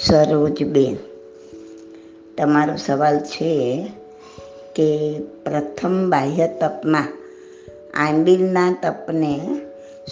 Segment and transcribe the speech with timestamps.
[0.00, 0.96] સરોજબેન
[2.38, 3.86] તમારો સવાલ છે
[4.74, 7.08] કે પ્રથમ બાહ્ય તપમાં
[7.94, 9.40] આંબીલના તપને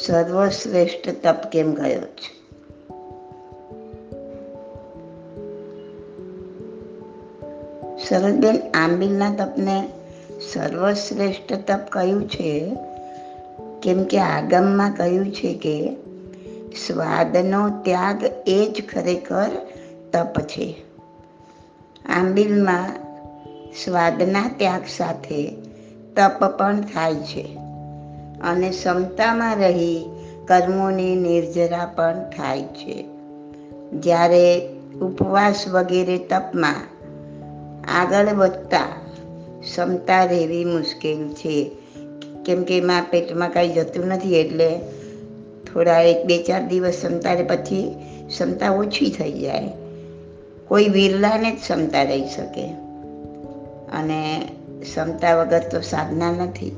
[0.06, 2.40] સર્વશ્રેષ્ઠ તપ કેમ ગયો છે?
[8.08, 9.88] સરોજબેન, આંબીલના તપને
[10.52, 12.76] સર્વશ્રેષ્ઠ તપ કયું છે?
[13.82, 15.96] કેમ કે આગમમાં કહ્યું છે કે
[16.86, 19.69] સ્વાદનો ત્યાગ એ જ ખરેખર
[20.12, 20.74] તપ છે
[22.08, 22.88] આંબીલમાં
[23.84, 25.52] સ્વાદના ત્યાગ સાથે
[26.16, 27.58] તપ પણ થાય છે
[28.42, 30.04] અને ક્ષમતામાં રહી
[30.48, 33.04] કર્મોની નિર્જરા પણ થાય છે.
[33.92, 34.68] જ્યારે
[35.02, 36.88] ઉપવાસ વગેરે તપમાં
[38.00, 38.86] આગળ વધતા
[39.60, 41.70] ક્ષમતા રહેવી મુશ્કેલ છે.
[42.44, 44.80] કેમ કે એમાં પેટમાં કાંઈ જતું નથી એટલે
[45.72, 47.94] થોડા એક બે ચાર દિવસ ક્ષમતા પછી
[48.28, 49.89] ક્ષમતા ઓછી થઈ જાય.
[50.70, 52.72] કોઈ વિરલાને જ ક્ષમતા રહી શકે.
[53.92, 54.48] અને
[54.80, 56.70] ક્ષમતા વગર તો સાધના નથી.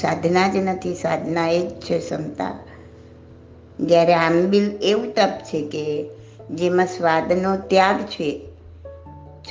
[0.00, 2.58] સાધના જ નથી, સાધના એ જ છે ક્ષમતા.
[3.80, 6.10] જ્યારે આંબિલ એવું તપ છે કે
[6.50, 8.48] જેમાં સ્વાદનો ત્યાગ છે,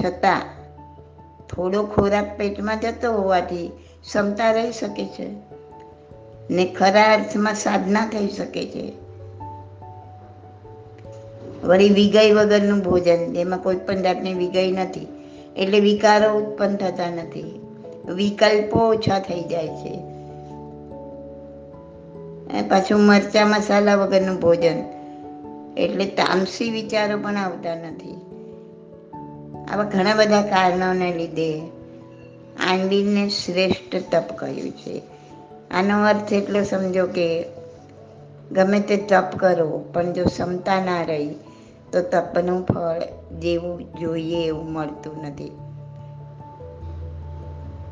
[0.02, 0.42] છતાં
[1.48, 3.68] થોડો ખોરાક પેટમાં જતો હોવાથી
[4.02, 5.30] ક્ષમતા રહી શકે છે.
[6.50, 9.05] ને ખરા અર્થમાં સાધના થઈ શકે છે.
[11.66, 15.08] વળી વિગય વગરનું ભોજન જેમાં કોઈ પણ જાતની વિગય નથી.
[15.58, 17.60] એટલે વિકારો ઉત્પન્ન થતા નથી.
[18.16, 20.00] વિકલ્પો ઓછા થઈ જાય છે.
[22.70, 24.96] પાછું મરચા મસાલા વગરનું ભોજન.
[25.78, 28.14] એટલે તામસી વિચારો પણ આવતા નથી.
[29.72, 31.62] આવા ઘણા બધા કારણોને લીધે
[32.60, 35.02] આંડીને શ્રેષ્ઠ તપ કહ્યું છે.
[35.72, 37.46] આનો અર્થ એટલો સમજો કે
[38.52, 41.36] ગમે તે તપ કરો, પણ જો ક્ષમતા ના રહી
[41.92, 43.02] તો તપનું ફળ
[43.40, 45.52] જેવું જોઈએ એવું મળતું નથી.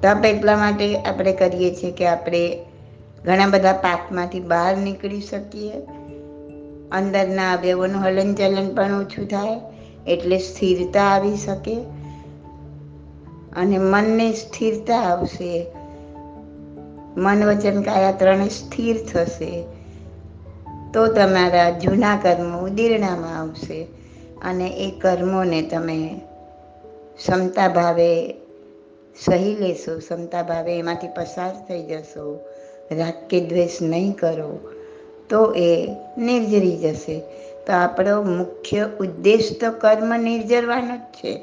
[0.01, 2.65] તપ એટલા માટે આપણે કરીએ છીએ કે આપણે
[3.25, 5.71] ઘણા બધા પાકમાંથી બહાર નીકળી શકીએ.
[6.91, 9.61] અંદરના અવયવોનું હલનચલન પણ ઓછું થાય,
[10.07, 11.75] એટલે સ્થિરતા આવી શકે
[13.55, 15.65] અને મનને સ્થિરતા આવશે.
[17.17, 19.63] મન વચન કાયા ત્રણે સ્થિર થશે.
[20.93, 23.87] તો તમારા જૂના કર્મો ઉદીર્ણામાં આવશે
[24.45, 26.21] અને એ કર્મોને તમે
[27.17, 28.31] ક્ષમતા ભાવે
[29.25, 32.39] સહી લેશો, ક્ષમતા ભાવે એમાંથી પસાર થઈ જશો
[32.91, 34.59] રાગ કે દ્વેષ નહીં કરો,
[35.29, 35.87] તો એ
[36.17, 37.19] નિર્જરી જશે.
[37.67, 41.37] તો આપણો મુખ્ય ઉદ્દેશ તો કર્મ નિર્જરવાનો જ છે.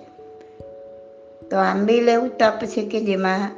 [1.51, 3.51] તો આંબી લેવું તપ છે કે જેમાં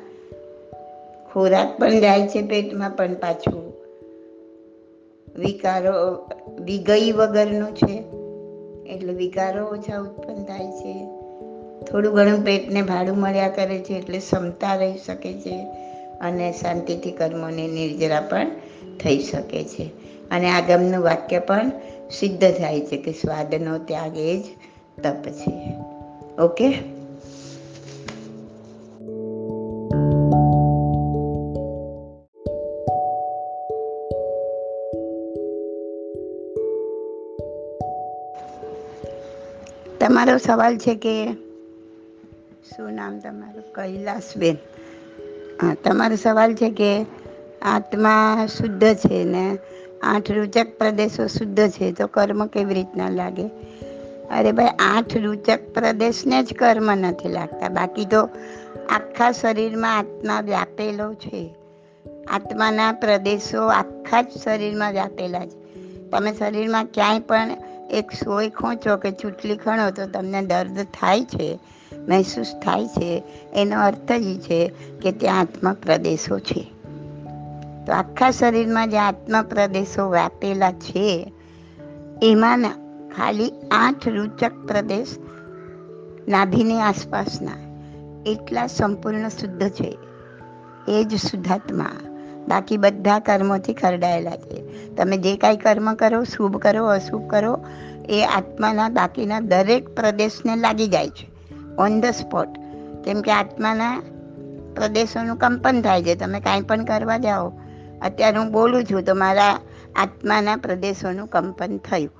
[1.32, 3.81] ખોરાક પણ જાય છે પેટમાં પણ પાછું
[5.46, 6.26] વિકારો,
[6.60, 8.04] વિગઈ વગરનું છે.
[8.92, 11.06] એટલે વિકારો ઓછા ઉત્પન્ન થાય છે.
[11.84, 15.66] થોડું ઘણું પેટને ભાડું મળ્યા કરે છે એટલે ક્ષમતા રહી શકે છે
[16.20, 18.46] અને શાંતિથી કર્મોની નિર્જરા પણ
[19.04, 19.90] થઈ શકે છે.
[20.30, 21.70] અને આગમનું વાક્ય પણ
[22.10, 24.44] સિદ્ધ થાય છે કે સ્વાદનો ત્યાગ એ જ
[25.02, 25.74] તપ છે.
[26.42, 26.91] ઓકે?
[40.06, 41.32] તમારો સવાલ છે કે
[42.76, 43.62] શું નામ તમારું?
[43.74, 44.56] કૈલાસબેન.
[45.62, 47.06] હા, તમારો સવાલ છે કે
[47.62, 49.58] આત્મા શુદ્ધ છે ને
[50.02, 53.46] આઠ રૂચક પ્રદેશો શુદ્ધ છે, તો કર્મ કેવી રીતના લાગે?
[54.30, 57.68] અરે ભાઈ, આઠ રૂચક પ્રદેશને જ કર્મ નથી લાગતા.
[57.68, 58.28] બાકી તો
[58.90, 61.54] આખા શરીરમાં આત્મા વ્યાપેલો છે.
[62.30, 65.62] આત્માના પ્રદેશો આખા જ શરીરમાં વ્યાપેલા છે.
[66.10, 67.50] તમે શરીરમાં ક્યાંય પણ
[67.92, 71.58] એક સોય ખોંચો કે ચૂંટલી ખણો તો તમને દર્દ થાય છે,
[72.08, 73.22] મહેસૂસ થાય છે,
[73.54, 74.72] એનો અર્થ જ છે
[75.02, 76.66] કે ત્યાં આત્મા પ્રદેશો છે.
[77.86, 81.32] તો આખા શરીરમાં જે આત્મા પ્રદેશો વ્યાપેલા છે,
[82.22, 82.68] એમાંના
[83.16, 85.16] ખાલી આઠ રૂચક પ્રદેશ
[86.28, 87.52] નાભીની આસપાસના,
[88.26, 89.98] એટલા સંપૂર્ણ શુદ્ધ છે.
[90.88, 92.11] એ જ શુદ્ધાત્મા.
[92.52, 94.88] બાકી બધા કર્મોથી ખરડાયેલા છે.
[94.94, 97.60] તમે જે કાંઈ કર્મ કરો, શુભ કરો, અશુભ કરો,
[98.08, 101.30] એ આત્માના બાકીના દરેક પ્રદેશને લાગી જાય છે.
[101.78, 102.48] ઓન ધ સ્પોટ
[103.04, 104.02] કેમ કે આત્માના
[104.76, 106.14] પ્રદેશોનું કંપન થાય છે.
[106.14, 107.52] તમે કાંઈ પણ કરવા જાઓ,
[108.02, 109.58] અત્યારે હું બોલું છું, તો મારા
[109.96, 112.10] આત્માના પ્રદેશોનું કંપન થયું.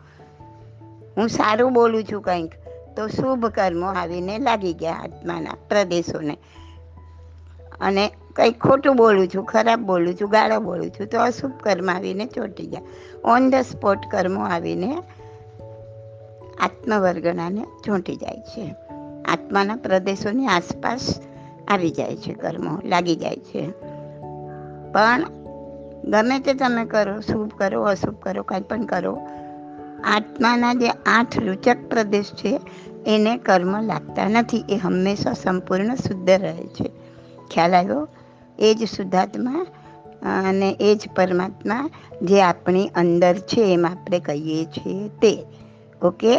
[1.16, 2.52] હું સારું બોલું છું કંઈક,
[2.96, 6.36] તો શુભ કર્મો આવીને લાગી ગયા આત્માના પ્રદેશોને.
[7.80, 12.26] અને કંઈક ખોટું બોલું છું, ખરાબ બોલું છું, ગાળો બોલું છું, તો અશુભ કર્મ આવીને
[12.26, 12.82] ચોંટી ગયા.
[13.24, 14.96] ઓન ધ સ્પોટ કર્મો આવીને
[16.60, 18.74] આત્મવર્ગણાને ચોંટી જાય છે.
[19.28, 21.20] આત્માના પ્રદેશોની આસપાસ
[21.68, 23.70] આવી જાય છે કર્મો, લાગી જાય છે.
[24.92, 25.24] પણ
[26.04, 29.18] ગમે તે તમે કરો, શુભ કરો, અશુભ કરો, કાંઈ પણ કરો,
[30.04, 32.60] આત્માના જે આઠ રૂચક પ્રદેશ છે,
[33.06, 34.64] એને કર્મ લાગતા નથી.
[34.68, 36.90] એ હંમેશા સંપૂર્ણ શુદ્ધ રહે છે.
[37.50, 38.08] ખ્યાલ આવ્યો?
[38.62, 39.66] એ જ શુદ્ધાત્મા
[40.48, 41.90] અને એ જ પરમાત્મા
[42.22, 45.44] જે આપણી અંદર છે, એમ આપણે કહીએ છીએ તે.
[46.02, 46.36] ઓકે?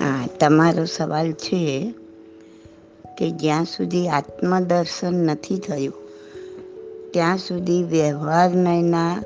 [0.00, 1.94] હા, તમારો સવાલ છે
[3.18, 6.01] કે જ્યાં સુધી આત્મદર્શન નથી થયું
[7.12, 9.22] ત્યાં સુધી વ્યવહારના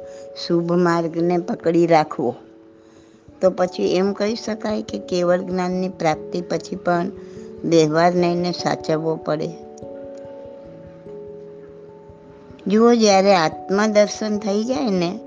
[0.46, 2.34] શુભ માર્ગને પકડી રાખવો.
[3.40, 7.10] તો પછી એમ કહી શકાય કે કેવળ જ્ઞાનની પ્રાપ્તિ પછી પણ
[7.64, 9.48] વ્યવહાર નહીને સાચવવો પડે.
[12.66, 15.20] જુઓ જ્યારે આત્મદર્શન થઈ જાય ને,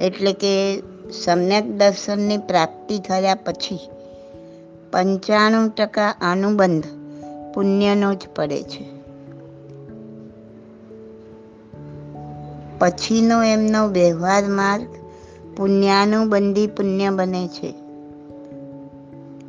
[0.00, 0.82] એટલે કે
[1.24, 3.78] સમ્યક દર્શનની પ્રાપ્તિ થયા પછી
[4.92, 6.84] પંચાણું ટકા અનુબંધ
[7.54, 8.97] પુણ્યનો જ પડે છે.
[12.78, 14.86] પછીનો એમનો વ્યવહાર માર્ગ
[15.56, 17.74] પુણ્યાનુબંધી પુણ્ય બને છે,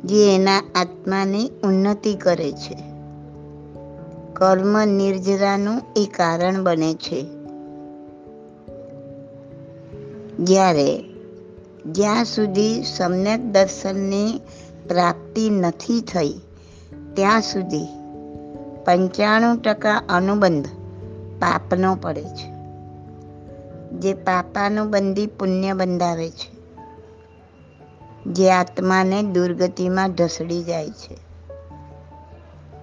[0.04, 2.76] જે એના આત્માની ઉન્નતિ કરે છે.
[4.32, 7.26] કર્મ નિર્જરાનું એ કારણ બને છે.
[10.38, 11.04] જ્યારે
[11.86, 14.40] જ્યાં સુધી સમ્યક દર્શનની
[14.88, 16.34] પ્રાપ્તિ નથી થઈ,
[17.14, 17.86] ત્યાં સુધી
[18.84, 20.66] પંચાણું ટકા અનુબંધ
[21.40, 22.59] પાપનો પડે છે.
[23.98, 26.60] જે પાપાનું બંદી પુણ્ય બંધાવે છે.
[28.26, 31.16] જે આત્માને દુર્ગતિમાં ઢસડી જાય છે.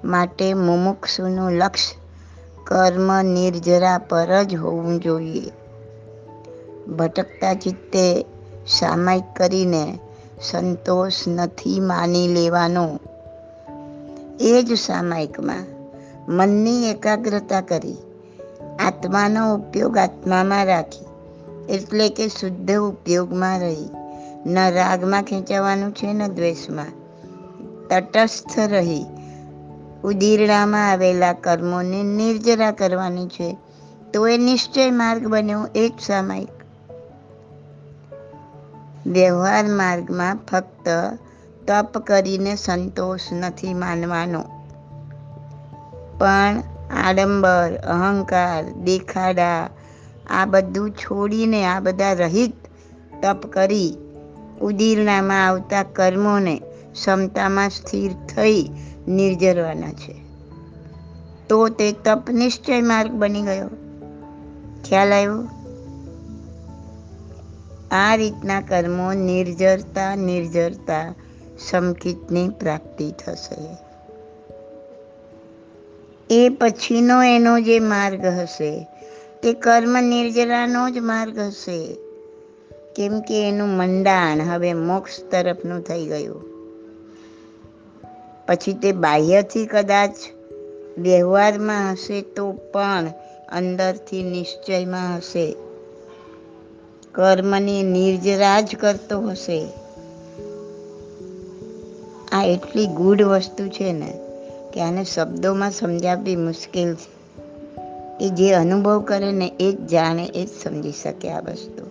[0.05, 1.99] માટે મુમુક્ષુનું લક્ષ્ય
[2.63, 5.51] કર્મ નિર્જરા પર જ હોવું જોઈએ.
[6.91, 8.25] ભટકતા ચિત્તે
[8.67, 9.99] સામાયિક કરીને
[10.41, 12.99] સંતોષ નથી માની લેવાનો.
[14.39, 15.65] એ જ સામાયિકમાં
[16.29, 17.97] મનની એકાગ્રતા કરી
[18.79, 21.05] આત્માનો ઉપયોગ આત્મામાં રાખી.
[21.69, 23.89] એટલે કે શુદ્ધ ઉપયોગમાં રહી.
[24.45, 26.85] ન રાગમાં ખેંચાવાનું છે, ન દ્વેષમાં.
[27.89, 29.05] તટસ્થ રહી.
[30.03, 33.57] ઉદીરણામાં આવેલા કર્મોને નિર્જરા કરવાની છે.
[34.13, 36.47] તો એ નિશ્ચય માર્ગ બન્યો એ જ સામાયિક.
[39.07, 40.89] વ્યવહાર માર્ગમાં ફક્ત
[41.67, 44.43] તપ કરીને સંતોષ નથી માનવાનો.
[46.17, 49.69] પણ આડંબર, અહંકાર, દેખાડા,
[50.29, 52.53] આ બધું છોડીને આ બધા રહિત
[53.21, 53.97] તપ કરી
[54.61, 56.61] ઉદીરણામાં આવતા કર્મોને
[56.93, 58.69] ક્ષમતામાં સ્થિર થઈ
[59.07, 60.15] નિર્જરવાના છે.
[61.49, 63.69] તો તે તપ નિશ્ચય માર્ગ બની ગયો.
[64.89, 65.47] ખ્યાલ આવ્યો?
[67.91, 71.13] આ રીતના કર્મો નિર્જરતા નિર્જરતા
[71.69, 73.86] સમકિતની પ્રાપ્તિ થશે.
[76.29, 78.87] એ પછીનો એનો જે માર્ગ હશે,
[79.43, 81.97] તે કર્મ નિર્જરાનો જ માર્ગ હશે.
[82.95, 86.41] કેમ કે એનું મંડાણ હવે મોક્ષ તરફનું થઈ ગયું.
[88.47, 90.11] પછી તે બાહ્યથી કદાચ
[90.97, 93.07] વ્યવહારમાં હશે તો પણ
[93.51, 95.55] અંદરથી નિશ્ચયમાં હશે.
[97.11, 99.67] કર્મની નિર્જરા જ કરતો હશે.
[102.31, 104.26] આ એટલી ગુડ વસ્તુ છે ને.
[104.77, 107.17] કે આને શબ્દોમાં સમજાવવી મુશ્કેલ છે.
[108.25, 111.85] એ જે અનુભવ કરે ને એ જ જાણે એ જ સમજી શકે આ વસ્તુ.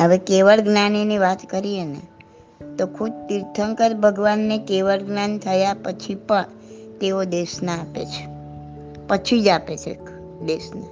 [0.00, 2.00] હવે કેવળ જ્ઞાનીની વાત કરીએ ને,
[2.76, 6.44] તો ખુદ તીર્થંકર ભગવાનને કેવળ જ્ઞાન થયા પછી પણ
[7.00, 8.28] તેઓ દેશના આપે છે.
[9.08, 9.98] પછી જ આપે છે
[10.46, 10.84] દેશને.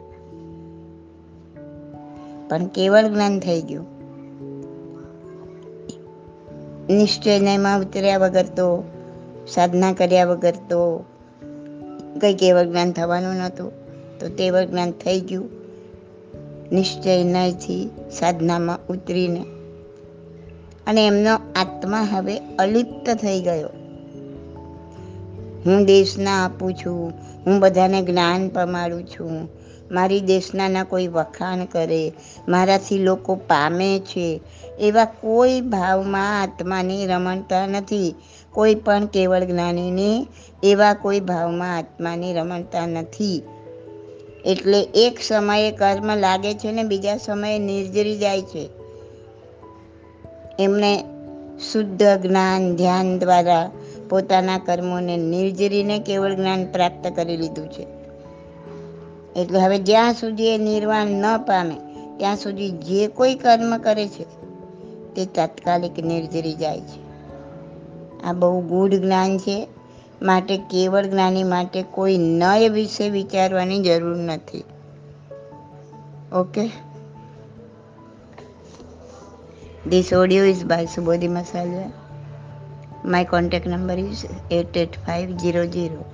[2.48, 3.86] પણ કેવળ જ્ઞાન થઈ ગયું.
[6.88, 8.84] નિશ્ચયમાં ઉતર્યા વગર તો
[9.46, 11.04] સાધના કર્યા વગર તો
[12.20, 13.72] કંઈક કેવળ જ્ઞાન થવાનું નહોતું.
[14.18, 15.50] તો તેવળ જ્ઞાન થઈ ગયું.
[16.72, 19.44] નિશ્ચય નયથી સાધનામાં ઉતરીને.
[20.86, 23.68] અને એમનો આત્મા હવે અલિપ્ત થઈ ગયો.
[25.66, 27.12] હું દેશના આપું છું.
[27.46, 29.48] હું બધાને જ્ઞાન પમાડું છું.
[29.90, 32.12] મારી દેશનાના કોઈ વખાણ કરે.
[32.48, 34.40] મારાથી લોકો પામે છે.
[34.80, 38.14] એવા કોઈ ભાવમાં આત્માની રમણતા નથી.
[38.52, 40.26] કોઈ પણ કેવળ જ્ઞાનીની
[40.62, 43.42] એવા કોઈ ભાવમાં આત્માની રમણતા નથી.
[44.44, 48.68] એટલે એક સમયે કર્મ લાગે છે ને બીજા સમયે નિર્જરી જાય છે.
[50.58, 51.04] એમણે
[51.72, 53.70] શુદ્ધ જ્ઞાન, ધ્યાન દ્વારા
[54.08, 57.86] પોતાના કર્મોને નિર્જરીને કેવળ જ્ઞાન પ્રાપ્ત કરી લીધું છે.
[59.36, 61.74] એટલે હવે જ્યાં સુધી એ નિર્વાણ ન પામે,
[62.16, 64.24] ત્યાં સુધી જે કોઈ કર્મ કરે છે,
[65.14, 67.01] તે તાત્કાલિક નિર્જરી જાય છે.
[68.24, 69.68] આ બહુ ગૂઢ જ્ઞાન છે
[70.22, 74.64] માટે કેવળ જ્ઞાની માટે કોઈ નય વિશે વિચારવાની જરૂર નથી
[76.32, 76.70] okay
[79.86, 81.92] This audio is by Subodhi Masalya.
[83.04, 86.04] My contact number is 88500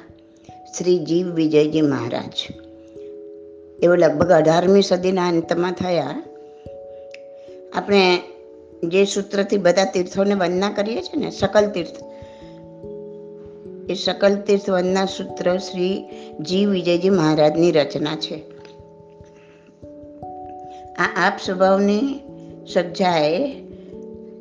[0.78, 2.48] Shri Jeev Vijayji મહારાજ.
[3.82, 6.22] એવો લગભગ અઢારમી સદીના અંતમાં થયા.
[7.74, 8.18] આપણે
[8.84, 11.96] જે સૂત્રથી બધા તીર્થોને વંદના કરીએ છીએ ને, સકલ તીર્થ.
[13.90, 16.04] એ સકલ તીર્થ વંદના સૂત્ર શ્રી
[16.40, 18.42] જી વિજયજી મહારાજની રચના છે.
[20.94, 22.20] આ આપ સ્વભાવની
[22.72, 23.62] સજ્જાએ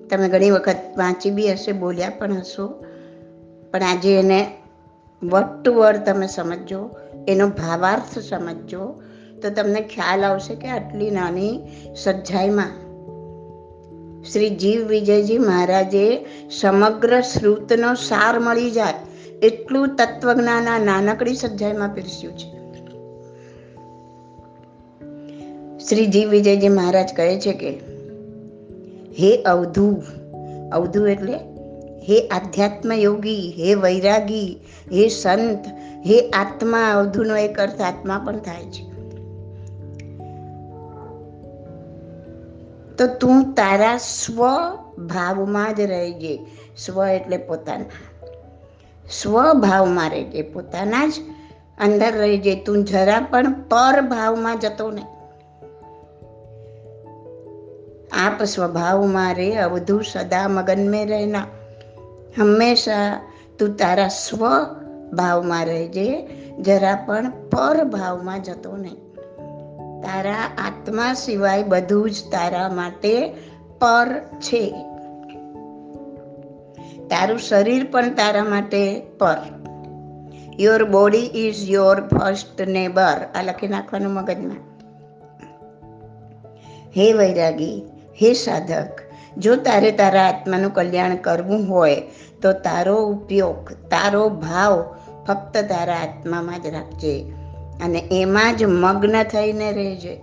[0.10, 2.86] તમે ઘણી વખત વાંચી બી હશે, બોલ્યા પણ હશો.
[3.72, 4.48] પણ આજે એને
[5.24, 6.90] વર્ડ ટુ વર્ડ તમે સમજો
[7.28, 9.02] એનો ભાવાર્થ સમજો
[9.42, 11.60] તો તમને ખ્યાલ આવશે કે આટલી નાની
[12.04, 12.90] સજ્જાઈમાં
[14.24, 16.26] શ્રી જીવ વિજયજી મહારાજે
[16.62, 18.94] સમગ્ર શ્રુતનો સાર મળી જાય
[19.42, 22.60] એટલું તત્વજ્ઞાન આ નાનકડી સજ્જાઈમાં પીરસ્યું છે.
[25.80, 27.70] શ્રી જીવ વિજયજી મહારાજ કહે છે કે,
[29.20, 30.04] હે અવધુ
[30.72, 31.40] અવધુ એટલે
[32.10, 34.60] હે આધ્યાત્મ યોગી હે વૈરાગી,
[34.92, 35.66] હે સંત,
[36.06, 38.90] હે આત્મા, અવધુનો એક અર્થ આત્મા પણ થાય છે.
[42.96, 44.46] તો તું તારા સ્વ
[45.06, 46.46] ભાવમાં જ રહેજે.
[46.78, 47.86] સ્વ એટલે પોતાના.
[49.12, 51.14] સ્વભાવમાં રહેજે, પોતાના જ
[51.80, 52.56] અંદર રહેજે.
[52.56, 55.06] તું જરા પણ પર ભાવમાં જતો નહીં.
[58.26, 61.46] આપ સ્વભાવમાં રે, અવધુ સદા મગન મેં રહેના.
[62.38, 63.22] હંમેશા
[63.60, 64.48] તું તારા સ્વ
[65.14, 66.28] ભાવમાં રહેજે,
[66.60, 68.98] જરા પણ પર ભાવમાં જતો નહીં.
[70.02, 73.34] તારા આત્મા સિવાય બધું જ તારા માટે
[73.80, 74.70] પર છે.
[77.08, 79.38] તારું શરીર પણ તારા માટે પર.
[80.60, 84.58] Your body is your first neighbour આ લખી નાખવાનું મગજમાં.
[86.98, 87.84] હે વૈરાગી,
[88.22, 91.96] હે સાધક જો તારે તારા આત્માનું કલ્યાણ કરવું હોય,
[92.42, 94.96] તો તારો ઉપયોગ, તારો ભાવ
[95.28, 97.26] ફક્ત તારા આત્મામાં જ રાખજે
[97.84, 100.22] અને એમાં જ મગ્ન થઈને રહેજે.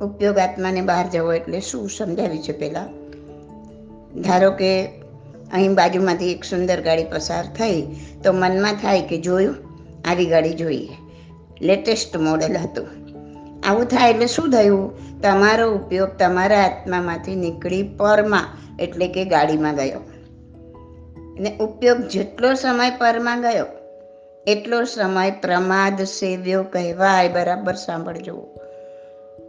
[0.00, 2.88] ઉપયોગ આત્માને બહાર જવો એટલે શું સમજાવ્યું છે પહેલાં
[4.22, 4.86] ધારો કે
[5.52, 7.82] અહીં બાજુમાંથી એક સુંદર ગાડી પસાર થઈ,
[8.24, 9.54] તો મનમાં થાય કે જોયું,
[10.04, 10.88] આવી ગાડી જોઈએ.
[11.62, 13.03] લેટેસ્ટ મોડેલ હતું.
[13.64, 15.20] આવું થાય એટલે શું થયું?
[15.20, 18.46] તમારો ઉપયોગ તમારા આત્મામાંથી નીકળી પરમાં,
[18.78, 20.00] એટલે કે ગાડીમાં ગયો.
[21.38, 23.66] અને ઉપયોગ જેટલો સમય પરમાં ગયો,
[24.46, 27.28] એટલો સમય પ્રમાદ સેવ્યો કહેવાય.
[27.28, 28.34] બરાબર સાંભળજો.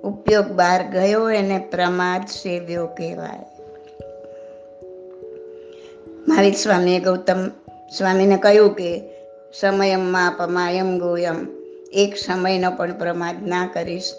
[0.04, 3.46] ઉપયોગ બહાર ગયો એને પ્રમાદ સેવ્યો કહેવાય.
[6.28, 7.48] મહાવીર સ્વામીએ ગૌતમ
[7.98, 9.02] સ્વામીને કહ્યું કે,
[9.60, 11.55] સમયમ માપમાયમ ગોયમ.
[11.96, 14.12] એક સમયનો પણ પ્રમાદ ના કરીશ.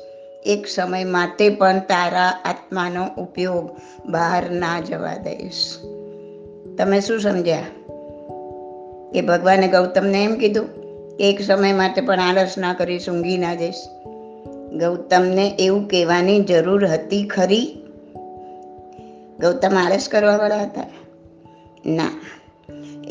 [0.44, 3.76] એક સમય માટે પણ તારા આત્માનો ઉપયોગ
[4.10, 5.76] બહાર ના જવા દઈશ.
[6.78, 7.62] તમે શું સમજ્યા?
[9.12, 10.68] કે ભગવાને ગૌતમને એમ કીધું,
[11.20, 13.88] એક સમય માટે પણ આળસ ના કરીશ, ઊંઘી ના જઈશ.
[14.72, 17.78] ગૌતમને એવું કહેવાની જરૂર હતી ખરી?
[19.40, 20.84] ગૌતમ આળસ કરવાવાળા હતા?
[21.86, 22.10] ના.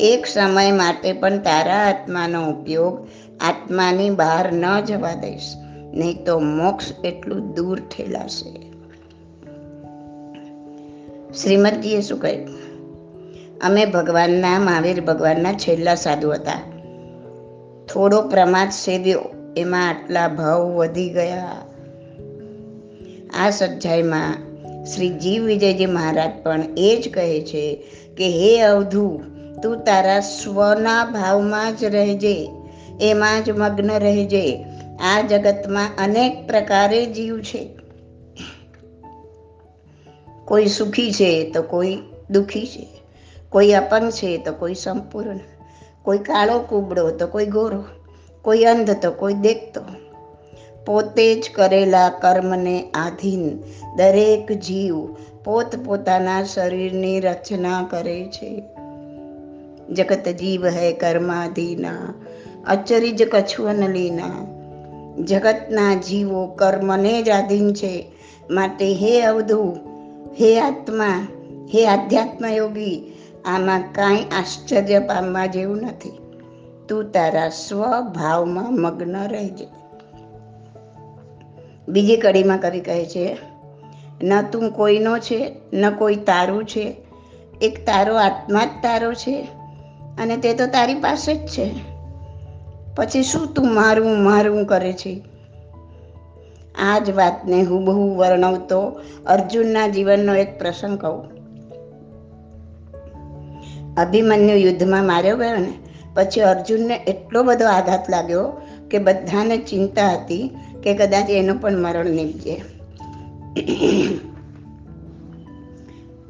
[0.00, 3.08] એક સમય માટે પણ તારા આત્માનો ઉપયોગ
[3.40, 5.54] આત્માની બહાર ન જવા દઈશ,
[5.94, 8.66] નહીં તો મોક્ષ એટલું દૂર ઠેલાશે.
[11.32, 12.48] શ્રીમદજીએ શું કહ્યું?
[13.60, 16.60] અમે ભગવાનના, મહાવીર ભગવાનના છેલ્લા સાધુ હતા.
[17.92, 19.20] થોડો પ્રમાદ સેવ્યો,
[19.56, 21.56] એમાં આટલા ભાવ વધી ગયા.
[23.44, 24.34] આ સજ્જાઈમાં
[24.84, 27.82] શ્રી જીવ વિજયજી મહારાજ પણ એ જ કહે છે
[28.16, 29.22] કે, હે અવધુ,
[29.62, 32.50] તું તારા સ્વના ભાવમાં જ રહેજે.
[33.00, 34.64] એમાં જ મગ્ન રહેજે
[35.00, 37.68] આ જગતમાં અનેક પ્રકારે જીવ છે.
[40.44, 41.98] કોઈ સુખી છે તો કોઈ
[42.30, 42.88] દુખી છે.
[43.48, 45.38] કોઈ અપંગ છે તો કોઈ સંપૂર્ણ.
[46.02, 47.84] કોઈ કાળો કુબડો તો કોઈ ગોરો.
[48.42, 49.80] કોઈ અંધ તો કોઈ દેખતો.
[50.86, 53.58] પોતે જ કરેલા કર્મને આધીન
[53.96, 55.06] દરેક જીવ
[55.44, 58.62] પોત પોતાના શરીરની રચના કરે છે.
[59.92, 62.14] જગત જીવ હૈ કર્માધીના.
[62.66, 64.56] અચરિજ કછુઅન લીના.
[65.24, 68.12] જગતના જીવો કર્મને જ આધીન છે.
[68.50, 69.76] માટે હે અવધુ,
[70.40, 71.28] હે આત્મા,
[71.74, 73.12] હે આધ્યાત્મ યોગી
[73.44, 76.18] આમાં કાંઈ આશ્ચર્ય પામવા જેવું નથી.
[76.88, 79.66] તું તારા સ્વભાવમાં મગ્ન રહેજે.
[81.88, 83.36] બીજી કડીમાં કવિ કહે છે,
[84.22, 86.96] ન તું કોઈનો છે, ન કોઈ તારું છે.
[87.62, 89.48] એક તારો આત્મા જ તારો છે.
[90.18, 91.95] અને તે તો તારી પાસે જ છે.
[92.96, 95.22] પછી શું તું મારું મારું કરે છે?
[96.78, 101.36] આ જ વાતને હુબહુ વર્ણવતો અર્જુનના જીવનનો એક પ્રસંગ કહું.
[103.94, 105.72] અભિમન્યુ યુદ્ધમાં માર્યો ગયો ને,
[106.14, 108.60] પછી અર્જુનને એટલો બધો આઘાત લાગ્યો
[108.90, 110.50] કે બધાને ચિંતા હતી
[110.82, 112.52] કે કદાચ એનું પણ મરણ નીપજે.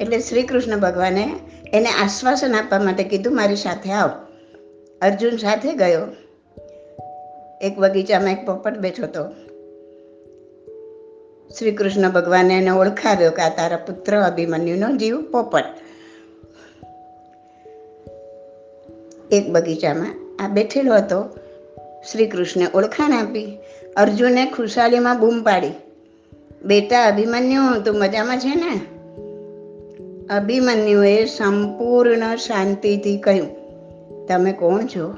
[0.00, 1.30] એટલે શ્રી કૃષ્ણ ભગવાને
[1.73, 4.11] એને આશ્વાસન આપવા માટે કીધું, મારી સાથે આવ.
[5.02, 6.25] અર્જુન સાથે ગયો.
[7.66, 9.25] એક બગીચામાં એક પોપટ બેઠો હતો.
[11.58, 15.64] શ્રી કૃષ્ણ ભગવાને એને ઓળખાવ્યો કે આ તારા પુત્ર અભિમન્યુનો જીવ પોપટ.
[19.32, 21.38] એક બગીચામાં આ બેઠેલો હતો.
[22.12, 23.58] શ્રી કૃષ્ણે ઓળખાણ આપી.
[23.96, 25.73] અર્જુને ખુશાલીમાં બૂમ પાડી.
[26.64, 28.80] બેટા અભિમન્યુ, તું મજામાં છે ને?
[30.35, 33.49] અભિમન્યુએ સંપૂર્ણ શાંતિથી કહ્યું,
[34.26, 35.14] તમે કોણ છો?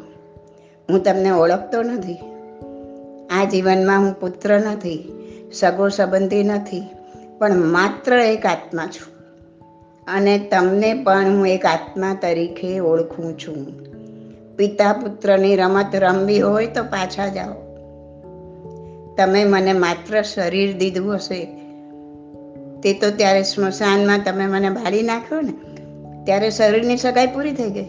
[0.90, 2.16] હું તમને ઓળખતો નથી.
[3.30, 5.12] આ જીવનમાં હું પુત્ર નથી,
[5.52, 6.82] સગો સંબંધી નથી,
[7.38, 9.18] પણ માત્ર એક આત્મા છું.
[10.06, 13.66] અને તમને પણ હું એક આત્મા તરીકે ઓળખું છું.
[14.56, 17.54] પિતા પુત્રની રમત રમવી હોય તો પાછા જાઓ.
[19.16, 21.44] તમે મને માત્ર શરીર દીધું હશે.
[22.82, 25.52] તે તો ત્યારે સ્મશાનમાં તમે મને બાળી નાખ્યો ને,
[26.24, 27.86] ત્યારે શરીરની સગાઈ પૂરી થઈ ગઈ.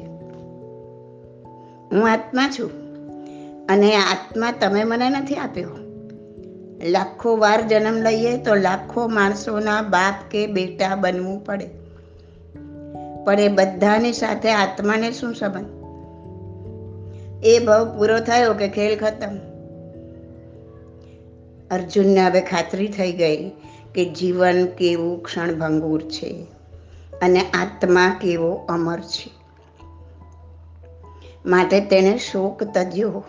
[1.92, 2.89] હું આત્મા છું.
[3.70, 5.70] અને આત્મા તમે મને નથી આપ્યો.
[6.84, 11.70] લાખો વાર જન્મ લઈએ તો લાખો માણસોના બાપ કે બેટા બનવું પડે.
[13.26, 15.80] પણ એ બધાની સાથે આત્માને શું સંબંધ?
[17.46, 19.38] એ ભાવ પૂરો થયો કે ખેલ ખતમ?
[21.72, 23.50] અર્જુનને હવે ખાતરી થઈ ગઈ
[23.96, 26.48] કે જીવન કેવું ક્ષણભંગુર છે
[27.22, 29.32] અને આત્મા કેવો અમર છે.
[31.46, 33.24] માટે તેણે શોક તજ્યો.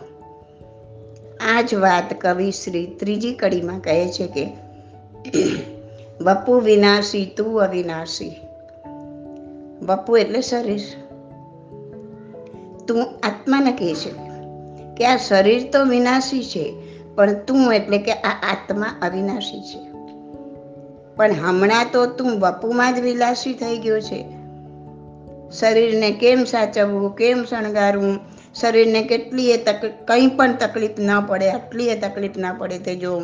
[1.48, 4.46] આ જ વાત કવિ શ્રી ત્રીજી કડીમાં કહે છે કે,
[6.20, 8.37] બપુ વિનાશી, તું અવિનાશી.
[9.83, 10.81] બપુ એટલે શરીર.
[12.88, 14.11] તું આત્માને કહે છે
[14.96, 16.74] કે, આ શરીર તો વિનાશી છે,
[17.14, 19.90] પણ તું એટલે કે આ આત્મા અવિનાશી છે.
[21.16, 24.24] પણ હમણાં તો તું બપુમાં જ વિલાસી થઈ ગયો છે.
[25.50, 28.18] શરીરને કેમ સાચવવું, કેમ શણગારવું
[28.54, 32.96] શરીરને કેટલી એ તકલીફ કંઈ પણ તકલીફ ન પડે આટલી એ તકલીફ ના પડે તે
[32.96, 33.20] જો.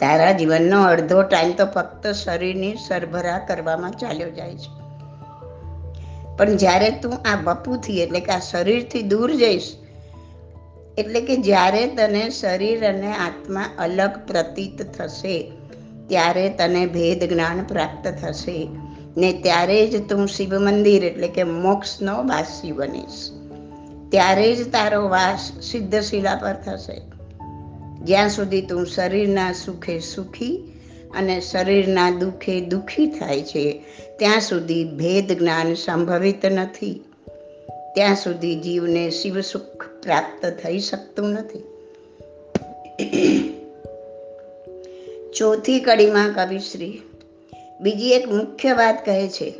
[0.00, 4.82] તારા જીવનનો અડધો ટાઈમ તો ફક્ત શરીરની સરભરા કરવામાં ચાલ્યો જાય છે.
[6.36, 9.76] પણ જ્યારે તું આ બપુથી, એટલે કે આ શરીરથી દૂર જઈશ,
[10.98, 15.52] એટલે કે જ્યારે તને શરીર અને આત્મા અલગ પ્રતીત થશે,
[16.08, 18.68] ત્યારે તને ભેદ જ્ઞાન પ્રાપ્ત થશે.
[19.16, 23.30] ને ત્યારે જ તું શિવ મંદિર એટલે કે મોક્ષનો વાસી બનીશ.
[24.10, 27.00] ત્યારે જ તારો વાસ સિદ્ધશિલા પર થશે.
[28.04, 30.56] જ્યાં સુધી તું શરીરના સુખે સુખી
[31.16, 33.84] અને શરીરના દુઃખે દુઃખી થાય છે,
[34.18, 37.04] ત્યાં સુધી ભેદ જ્ઞાન સંભવિત નથી.
[37.94, 41.58] ત્યાં સુધી જીવને શિવ સુખ પ્રાપ્ત થઈ શકતું નથી.
[45.38, 47.02] ચોથી કડીમાં કવિશ્રી
[47.82, 49.50] બીજી એક મુખ્ય વાત કહે છે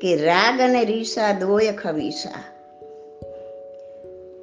[0.00, 2.44] કે રાગ અને રીસા દોય ખવીસા.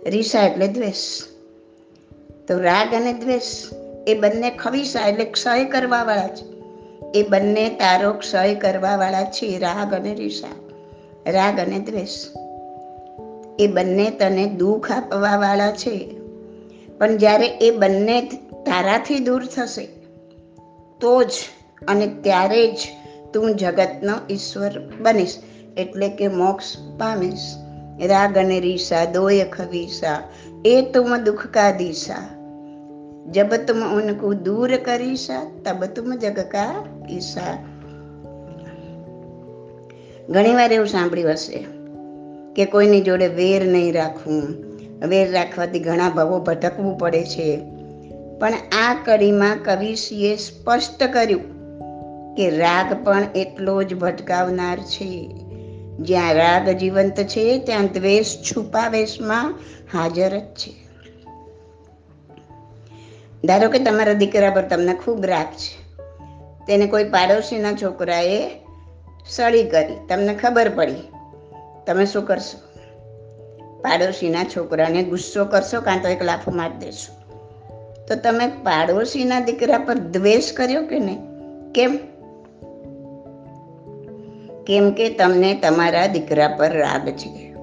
[0.05, 1.23] રીસા એટલે દ્વેષ.
[2.47, 3.43] તો રાગ અને દ્વેષ
[4.07, 6.51] એ બંને ખવીસા એટલે ક્ષય કરવા વાળા છે
[7.19, 10.47] એ બંને તારો ક્ષય કરવા વાળા છે, રાગ અને રીસા.
[11.31, 12.25] રાગ અને દ્વેષ.
[13.59, 16.15] એ બંને તને દુઃખ આપવા વાળા છે.
[16.97, 19.85] પણ જ્યારે એ બંને તારાથી દૂર થશે,
[20.99, 21.29] તો જ
[21.87, 22.77] અને ત્યારે જ
[23.33, 25.37] તું જગતનો ઈશ્વર બનીશ.
[25.77, 27.55] એટલે કે મોક્ષ પામીશ.
[28.07, 30.21] રાગ અને રીસા દોય ખવીસા.
[30.65, 32.41] એ તુમ દુઃખ કા દિશા
[33.31, 37.57] જબ તુમ ઉनको દૂર કરીશા તબ તુમ જગ કા ઈશા
[40.29, 41.65] ઘણી વાર એવું સાંભળ્યું હશે
[42.55, 44.41] કે કોઈની જોડે વેર નહીં રાખવું.
[45.07, 47.61] વેર રાખવાથી ઘણા ભાવો ભટકવું પડે છે.
[48.39, 51.60] પણ આ કડીમાં કવિશ્રીએ સ્પષ્ટ કર્યું
[52.37, 55.29] કે રાગ પણ એટલો જ ભટકાવનાર છે.
[55.99, 59.55] જ્યાં રાગ જીવંત છે, ત્યાં દ્વેષ છુપાવેશમાં
[59.93, 60.81] હાજર જ છે.
[63.45, 65.81] ધારો કે તમારા દીકરા પર તમને ખૂબ રાગ છે.
[66.67, 68.49] તેને કોઈ પાડોશીના છોકરાએ
[69.29, 69.95] સળી કરી.
[70.09, 70.95] તમને ખબર પડી.
[71.87, 72.71] તમે શું કરશો?
[73.81, 77.21] પાડોશીના છોકરાને ગુસ્સો કરશો, કાં તો એક લાફો મારી દેશો?
[78.07, 81.19] તો તમે પાડોશીના દીકરા પર દ્વેષ કર્યો કે નહીં?
[81.73, 82.10] કેમ?
[84.67, 87.53] કેમ કે તમને તમારા દીકરા પર રાગ છે.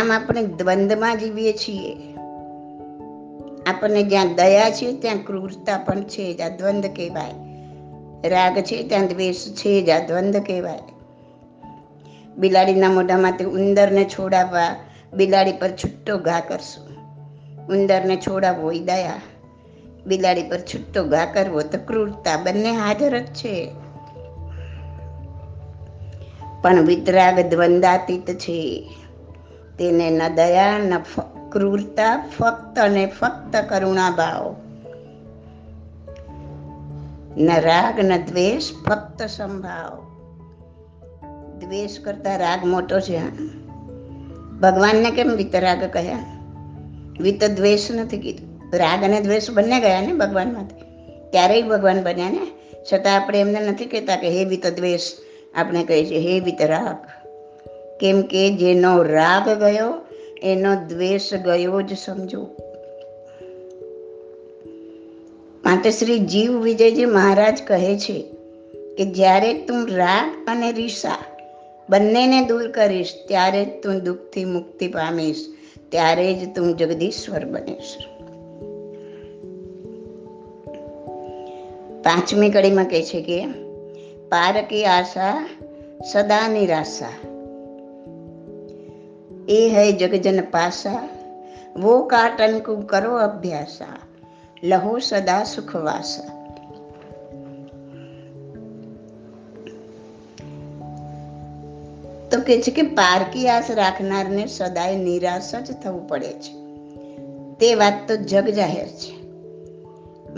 [0.00, 1.96] આમ આપણે દ્વંદમાં જીવીએ છીએ.
[3.66, 6.40] આપણને જ્યાં દયા છે, ત્યાં ક્રૂરતા પણ છે જ.
[6.40, 7.32] આ દ્વંદ કહેવાય.
[8.28, 9.90] રાગ છે, ત્યાં દ્વેષ છે જ.
[9.90, 10.78] આ દ્વંદ્વ કહેવાય.
[12.36, 14.76] બિલાડીના મોઢામાંથી ઉંદરને છોડાવવા,
[15.12, 16.92] બિલાડી પર છૂટો ઘા કરશું.
[17.66, 19.12] ઉંદરને છોડાવવો એ દયા.
[20.06, 23.81] બિલાડી પર છૂટો ઘા કરવો તો ક્રૂરતા બંને હાજર જ છે.
[26.62, 28.90] પણ વિતરાગ દ્વંદાતીત છે.
[29.78, 30.98] તેને ન દયા, ન
[31.52, 34.56] ક્રૂરતા, ફક્ત અને ફક્ત કરુણા ભાવ.
[37.36, 40.12] ન રાગ, ન દ્વેષ, ફક્ત સંભાવ.
[41.58, 43.18] દ્વેષ કરતા રાગ મોટો છે
[44.60, 46.18] ભગવાનને કેમ વિતરાગ કહ્યા?
[47.20, 48.76] વિત દ્વેષ નથી કીધું.
[48.78, 50.80] રાગ અને દ્વેષ બંને ગયા ને ભગવાનમાંથી?
[51.30, 52.46] ત્યારેય ભગવાન બન્યા ને?
[52.92, 55.00] છતાં આપણે એમને નથી કહેતા કે હે વિત દ્વેષ
[55.54, 57.08] આપણે કહીએ છીએ હે વિતરાગ,
[58.00, 59.94] કેમ કે જેનો રાગ ગયો,
[60.42, 62.48] એનો દ્વેષ ગયો જ સમજો.
[65.64, 68.22] માટે શ્રી જીવ વિજયજી મહારાજ કહે છે
[68.98, 71.18] કે, જ્યારે તું રાગ અને રીસા
[71.90, 75.46] બંનેને દૂર કરીશ, ત્યારે જ તું દુઃખથી મુક્તિ પામીશ,
[75.88, 77.96] ત્યારે જ તું જગદીશ્વર બનીશ.
[82.04, 83.61] પાંચમી કડીમાં કહે છે કે
[84.31, 85.49] પાર કી આશા
[86.11, 87.15] સદા નિરાશા
[89.49, 91.03] એ હૈ જગજન પાસા
[91.77, 93.87] वो काटन को करो अभ्यासा
[94.63, 96.23] लहो सदा सुखवासा
[102.31, 106.53] તો કે છે કે પારકી આસ રાખનારને સદાય નિરાશ જ થવું પડે છે
[107.59, 109.13] તે વાત તો જગ જાહેર છે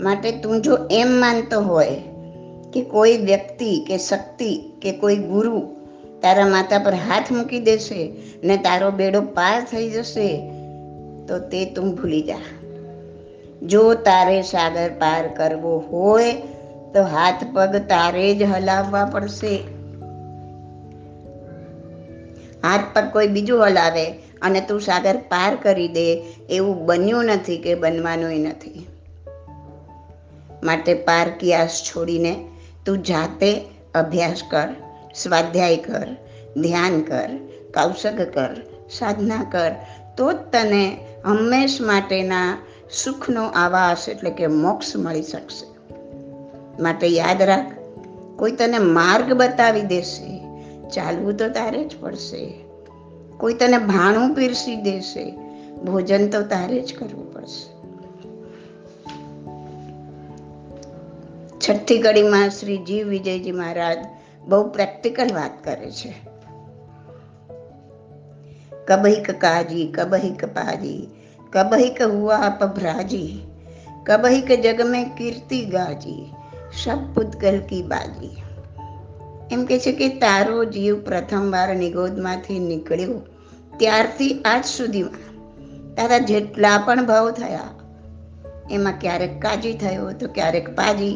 [0.02, 2.13] માટે તું જો એમ માનતો હોય
[2.75, 5.59] કે કોઈ વ્યક્તિ કે શક્તિ કે કોઈ ગુરુ
[6.21, 8.11] તારા માતા પર હાથ મૂકી દેશે
[8.43, 10.51] ને તારો બેડો પાર થઈ જશે,
[11.27, 12.35] તો તે તું ભૂલી જા.
[13.63, 16.33] જો તારે સાગર પાર કરવો હોય,
[16.93, 19.57] તો હાથ પગ તારે જ હલાવવા પડશે.
[22.63, 24.05] હાથ પગ કોઈ બીજું હલાવે
[24.41, 28.87] અને તું સાગર પાર કરી દે, એવું બન્યું નથી કે બનવાનું નથી.
[30.63, 32.35] માટે પાર કિયાસ છોડીને
[32.85, 34.67] તું જાતે અભ્યાસ કર,
[35.15, 36.07] સ્વાધ્યાય કર,
[36.61, 37.29] ધ્યાન કર
[37.73, 38.55] કૌશક કર,
[38.91, 39.71] સાધના કર,
[40.17, 42.57] તો જ તને હંમેશ માટેના
[43.03, 45.75] સુખનો આવાસ એટલે કે મોક્ષ મળી શકશે.
[46.81, 47.71] માટે યાદ રાખ,
[48.35, 50.39] કોઈ તને માર્ગ બતાવી દેશે,
[50.89, 52.53] ચાલવું તો તારે જ પડશે.
[53.37, 55.37] કોઈ તને ભાણું પીરસી દેશે,
[55.85, 57.74] ભોજન તો તારે જ કરવું પડશે.
[61.55, 63.99] છઠ્ઠી કડીમાં શ્રી જીવ વિજયજી મહારાજ
[64.47, 66.11] બહુ પ્રેક્ટિકલ વાત કરે છે.
[68.87, 71.01] કબહિક કાજી, કબહિક કપાજી
[71.53, 73.29] કબહિક હુઆ અપભ્રાજી
[74.03, 76.23] કબહિક જગ મેં કીર્તિ ગાજી,
[76.73, 78.35] સબ પુદ્ગલ કી બાજી.
[79.51, 83.15] એમ કે છે કે તારો જીવ પ્રથમવાર નિગોદમાંથી નીકળ્યો
[83.77, 85.23] ત્યારથી આજ સુધીમાં.
[85.95, 87.71] તારા જેટલા પણ ભાવ થયા,
[88.71, 91.15] એમાં ક્યારેક કાજી થયો તો ક્યારેક પાજી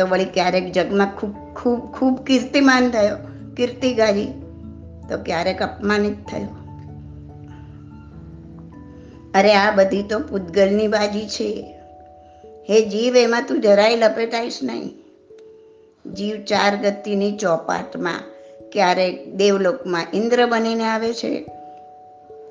[0.00, 3.16] તો વળી ક્યારેક જગમાં ખૂબ ખૂબ ખૂબ કીર્તિમાન થયો.
[3.56, 4.26] કીર્તિ ગાજી
[5.08, 6.48] તો ક્યારેક અપમાનિત થયો.
[9.34, 11.74] અરે આ બધી તો પૂતગલની બાજી છે.
[12.70, 14.94] હે જીવ, એમાં તું જરાય લપેટાઈશ નહીં.
[16.12, 18.20] જીવ ચાર ગતિની ચોપાટમાં
[18.72, 21.44] ક્યારેક દેવલોકમાં ઇન્દ્ર બનીને આવે છે.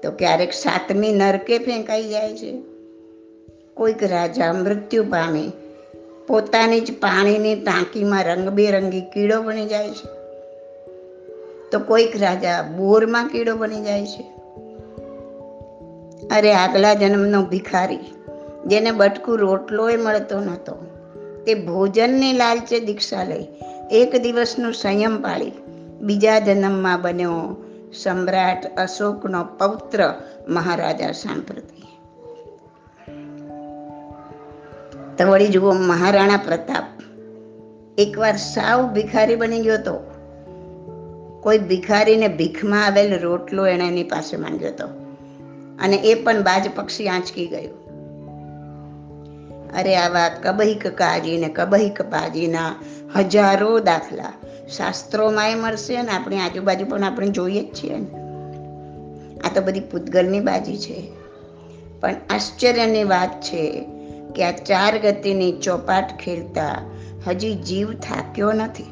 [0.04, 2.62] તો ક્યારેક સાતમી નરકે ફેંકાઈ જાય છે.
[3.74, 5.52] કોઈક રાજા મૃત્યુ પામે
[6.30, 10.08] પોતાની જ પાણીની ટાંકીમાં રંગબેરંગી કીડો બની જાય છે.
[11.72, 14.24] તો કોઈક રાજા બોરમાં કીડો બની જાય છે.
[16.36, 18.00] અરે આગલા જન્મનો ભિખારી,
[18.68, 20.76] જેને બટકું રોટલોય મળતો નહોતો,
[21.46, 23.48] તે ભોજનની લાલચે દીક્ષા લઈ
[23.92, 25.52] એક દિવસનું સંયમ પાળી
[26.02, 30.14] બીજા જન્મમાં બન્યો સમ્રાટ અશોકનો પૌત્ર
[30.48, 31.89] મહારાજા સાંપ્રતિ.
[35.20, 36.84] તો વળી જુઓ, મહારાણા પ્રતાપ.
[37.98, 39.94] એકવાર સાવ ભિખારી બની ગયો હતો
[41.44, 44.88] કોઈ ભિખારીને ભીખમાં આવેલ રોટલો એણે એની પાસે માંગ્યો હતો
[45.80, 47.86] અને એ પણ બાજ પક્ષી આંચકી ગયું.
[49.74, 52.76] અરે આવા કબહિક કાજી ને કબહિક બાજીના
[53.16, 54.34] હજારો દાખલા.
[54.78, 58.08] શાસ્ત્રોમાં એ મળશે ને આપણી આજુબાજુ પણ આપણે જોઈએ જ છીએ ને.
[59.40, 61.12] આ તો બધી પૂતગલની બાજી છે.
[62.00, 63.86] પણ આશ્ચર્યની વાત છે
[64.36, 66.82] કે આ ચાર ગતિની ચોપાટ ખેલતા
[67.28, 68.84] હજી જીવ થાક્યો નથી.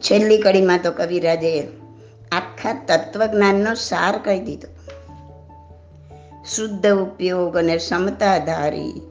[0.00, 1.68] છેલ્લી કડીમાં તો કવિરાજે
[2.32, 4.68] આખા તત્વજ્ઞાનનો સાર કહી દીધો.
[6.56, 9.02] શુદ્ધ ઉપયોગ અને ક્ષમતાધારી,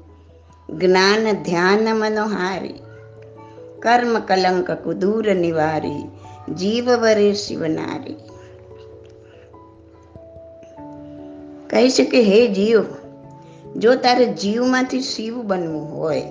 [0.70, 2.80] જ્ઞાન ધ્યાન મનોહારી,
[3.80, 6.04] કર્મ કલંક કુદૂર નિવારી
[6.54, 8.15] જીવ વરે શિવનારી.
[11.71, 12.84] કહી છે કે હે જીવ,
[13.77, 16.23] જો તારે જીવમાંથી શિવ બનવું હોય,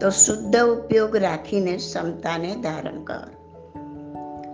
[0.00, 3.26] તો શુદ્ધ ઉપયોગ રાખીને ક્ષમતાને ધારણ કર.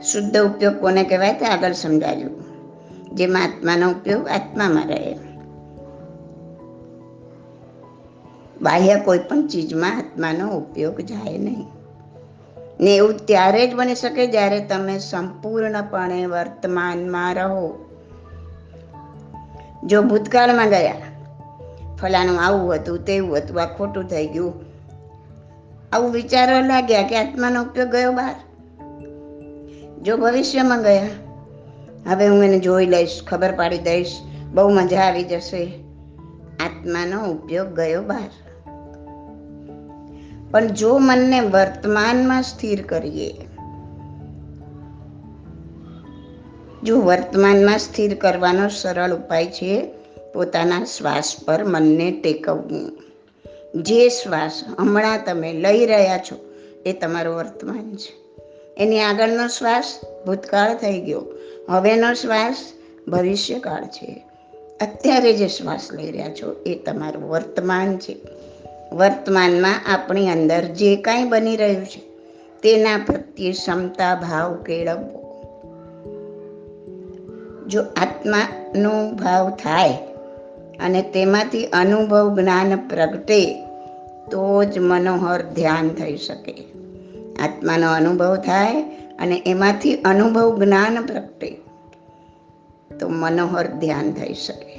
[0.03, 1.33] શુદ્ધ ઉપયોગ કોને કહેવાય?
[1.33, 2.31] તે આગળ સમજાવ્યું
[3.15, 5.19] જેમાં આત્માનો ઉપયોગ આત્મામાં રહે.
[8.63, 11.67] બાહ્ય કોઈ પણ ચીજમાં આત્માનો ઉપયોગ જાય નહીં.
[12.81, 17.88] ને એવું ત્યારે જ બની શકે જ્યારે તમે સંપૂર્ણપણે વર્તમાનમાં રહો.
[19.87, 20.95] જો ભૂતકાળમાં ગયા,
[21.97, 24.55] ફલાણું આવું હતું, તેવું હતું, આ ખોટું થઈ ગયું.
[25.93, 28.35] આવું વિચારવા લાગ્યા કે આત્માનો ઉપયોગ ગયો બહાર
[30.03, 31.09] જો ભવિષ્યમાં ગયા,
[32.11, 34.19] હવે હું એને જોઈ લઈશ, ખબર પાડી દઈશ,
[34.55, 35.73] બહુ મજા આવી જશે.
[36.61, 38.31] આત્માનો ઉપયોગ ગયો બહાર
[40.51, 43.48] પણ જો મનને વર્તમાનમાં સ્થિર કરીએ
[46.83, 49.91] જો વર્તમાનમાં સ્થિર કરવાનો સરળ ઉપાય છે,
[50.35, 53.03] પોતાના શ્વાસ પર મનને ટેકવવું.
[53.83, 56.55] જે શ્વાસ હમણાં તમે લઈ રહ્યા છો,
[56.87, 58.15] એ તમારું વર્તમાન છે.
[58.79, 61.25] એની આગળનો શ્વાસ ભૂતકાળ થઈ ગયો.
[61.69, 62.57] હવેનો શ્વાસ
[63.09, 64.23] ભવિષ્યકાળ છે.
[64.81, 68.17] અત્યારે જે શ્વાસ લઈ રહ્યા છો, એ તમારું વર્તમાન છે.
[68.93, 72.01] વર્તમાનમાં આપણી અંદર જે કાંઈ બની રહ્યું છે,
[72.63, 75.28] તેના પ્રત્યે ક્ષમતા, ભાવ કેળવવો.
[77.69, 79.93] જો આત્માનો ભાવ થાય
[80.81, 83.65] અને તેમાંથી અનુભવ જ્ઞાન પ્રગટે,
[84.31, 86.55] તો જ મનોહર ધ્યાન થઈ શકે.
[87.43, 88.83] આત્માનો અનુભવ થાય
[89.19, 91.51] અને એમાંથી અનુભવ જ્ઞાન પ્રગટે,
[93.01, 94.79] તો મનોહર ધ્યાન થઈ શકે.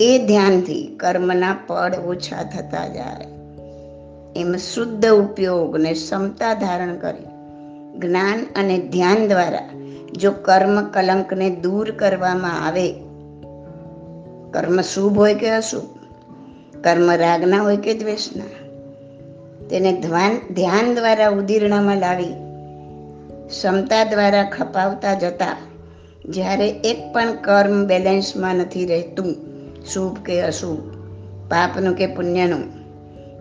[0.00, 3.26] એ ધ્યાનથી કર્મના પડ ઓછા થતા જાય.
[4.36, 7.26] એમ શુદ્ધ ઉપયોગ ને ક્ષમતા ધારણ કરી,
[7.98, 9.68] જ્ઞાન અને ધ્યાન દ્વારા
[10.12, 12.92] જો કર્મ કલંકને દૂર કરવામાં આવે,
[14.50, 15.98] કર્મ શુભ હોય કે અશુભ?
[16.84, 18.42] કર્મ રાગના હોય કે દ્વેષના?
[19.68, 19.92] તેને
[20.50, 22.34] ધ્યાન દ્વારા ઉદીર્ણમાં લાવી,
[23.48, 25.56] ક્ષમતા દ્વારા ખપાવતા જતા,
[26.24, 29.34] જ્યારે એક પણ કર્મ બેલેન્સમાં નથી રહેતું,
[29.84, 30.80] શુભ કે અશુભ,
[31.50, 32.62] પાપનું કે પુણ્યનું,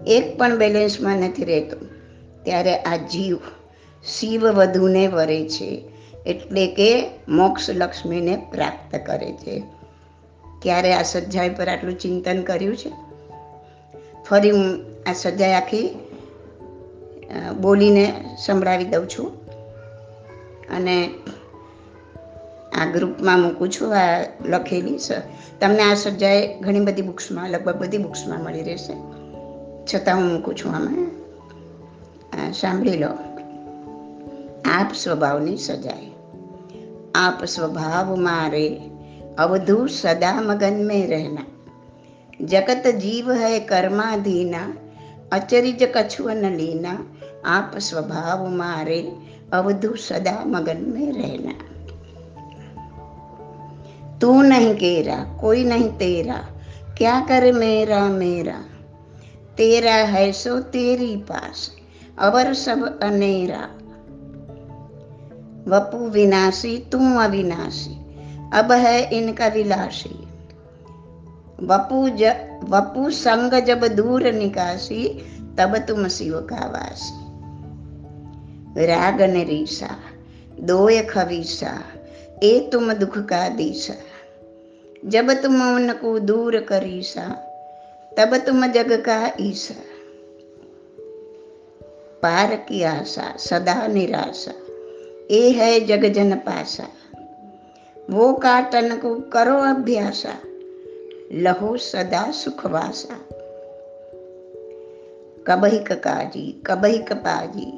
[0.08, 1.80] એક પણ બેલેન્સમાં નથી રહેતું,
[2.44, 3.38] ત્યારે આ જીવ
[4.04, 5.97] શિવ વધુને વરે છે.
[6.26, 9.64] એટલે કે મોક્ષ લક્ષ્મીને પ્રાપ્ત કરે છે.
[10.62, 12.92] ક્યારે આ સજ્જાઈ પર આટલું ચિંતન કર્યું છે?
[14.30, 16.00] ફરી હું આ સજ્જાઈ આખી
[17.62, 18.14] બોલીને
[18.46, 19.46] સંભળાવી દઉં છું.
[20.76, 21.10] અને
[22.74, 25.00] આ ગ્રુપમાં મૂકું છું, આ લખેલી
[25.60, 28.94] તમને આ સજ્જાએ ઘણી બધી બુક્સમાં, લગભગ બધી બુક્સમાં મળી રહેશે.
[29.94, 31.12] છતાં હું મૂકું છું આમાં.
[32.54, 33.37] સાંભળી લો.
[34.71, 36.13] આપ સ્વભાવની સજાય
[37.15, 38.69] આપ સ્વભાવ મારે
[39.39, 41.45] અવધુ સદા મગન में रहना
[42.43, 44.63] जगत जीव है कर्माधीना
[45.33, 46.93] अचरिज कछुअन लीना
[47.47, 49.01] आप स्वभाव मारे
[49.53, 51.55] अवधु सदा मगन में रहना
[54.21, 56.37] तू नहीं केरा कोई नहीं तेरा
[56.99, 58.59] क्या करे मेरा मेरा
[59.57, 61.71] तेरा है सो तेरी पास
[62.19, 63.69] अवर सब अनेरा
[65.68, 67.94] वपु विनाशी तू अविनाशी।
[68.54, 70.28] अब है इनका विलासी।
[71.64, 72.24] वपु ज,
[72.64, 75.08] वपु संग जब दूर निकासी,
[75.58, 77.28] तब तुम शिव का वासी।
[78.86, 79.98] राग ने रीसा
[80.60, 81.84] दोय खवीसा,
[82.44, 83.94] ए तुम दुख का दिशा
[85.06, 87.28] जब तुम उनको दूर करीसा,
[88.18, 89.76] तब तुम जग का ईसा।
[92.24, 94.67] पार की आशा, सदा निराशा।
[95.31, 96.89] એ હૈ જગજન પાસા
[98.11, 100.33] वो काटन को करो अभ्यासा
[101.33, 103.19] लहो सदा सुखवासा
[105.47, 107.71] कबहिक काजी कबहिक पाजी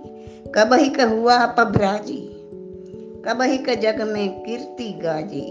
[0.51, 2.20] कबहिक हुआ पभराजी
[3.27, 5.47] कबहिक जग में कीर्ति गाजी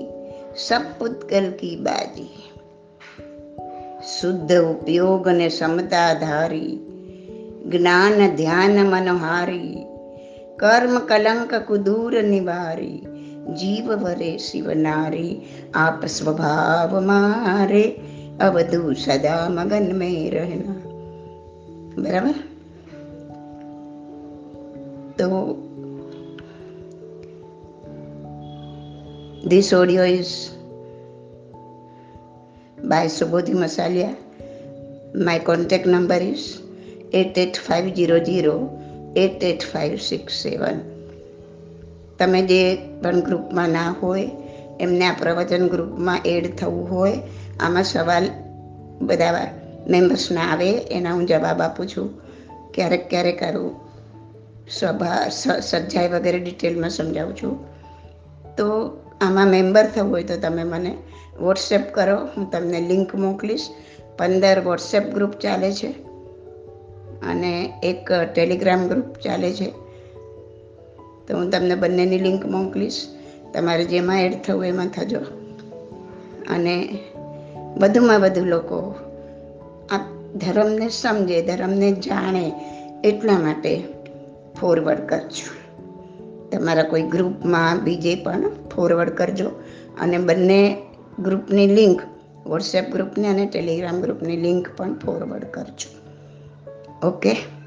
[0.58, 2.30] सब पुतगल की बाजी
[4.08, 6.72] શુદ્ધ ઉપયોગ અને સમતાધારી
[7.68, 9.87] જ્ઞાન ધ્યાન મનહારી
[10.59, 12.99] કર્મ કલંક કુદૂર નિવારી
[13.57, 15.35] જીવ વરે શિવ નારી
[15.75, 17.85] આપ સ્વભાવ મારે
[18.41, 20.79] અવધુ સદા મગન મેં રહેના
[21.99, 22.37] બરાબર
[25.19, 25.29] તો
[29.45, 30.31] this audio is
[32.85, 34.11] by Subodhi Masalia.
[35.15, 36.61] My contact number is
[37.13, 38.88] 88500
[39.19, 40.75] 88567.
[42.19, 44.31] તમે જે પણ ગ્રુપમાં ના હોય,
[44.81, 47.19] એમને આ પ્રવચન ગ્રુપમાં એડ થવું હોય,
[47.61, 48.29] આમાં સવાલ
[49.01, 49.51] બધા
[49.89, 52.11] મેમ્બર્સના આવે, એના હું જવાબ આપું છું.
[52.75, 53.75] ક્યારેક ક્યારેક આવું
[54.71, 55.29] સભા
[55.61, 57.65] સજ્જાઈ વગેરે ડિટેલમાં સમજાવું છું.
[58.57, 60.97] તો આમાં મેમ્બર થવું હોય તો તમે મને
[61.41, 63.69] વોટ્સએપ કરો, હું તમને લિંક મોકલીશ.
[64.19, 66.08] પંદર વોટ્સએપ ગ્રુપ ચાલે છે.
[67.23, 69.71] અને એક ટેલિગ્રામ ગ્રુપ ચાલે છે.
[71.29, 73.07] તો હું તમને બંનેની લિંક મોકલીશ.
[73.55, 75.19] તમારે જેમાં એડ થવું એમાં થજો.
[76.51, 76.99] અને
[77.77, 78.95] વધુમાં વધુ લોકો
[79.91, 79.99] આ
[80.37, 82.53] ધર્મને સમજે, ધર્મને જાણે
[83.05, 83.83] એટલા માટે
[84.61, 85.59] ફોરવર્ડ કરજો.
[86.53, 89.51] તમારા કોઈ ગ્રુપમાં બીજે પણ ફોરવર્ડ કરજો.
[90.01, 90.77] અને બંને
[91.19, 92.03] ગ્રુપની લિંક
[92.47, 96.08] વોટ્સએપ ગ્રુપની અને ટેલિગ્રામ ગ્રુપની લિંક પણ ફોરવર્ડ કરજો.
[97.03, 97.58] ઓકે